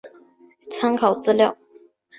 [0.71, 1.55] 参考资料